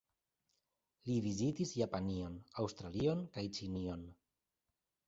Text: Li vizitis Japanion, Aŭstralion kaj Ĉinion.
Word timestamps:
Li 1.09 1.17
vizitis 1.25 1.75
Japanion, 1.81 2.41
Aŭstralion 2.65 3.23
kaj 3.39 3.47
Ĉinion. 3.61 4.07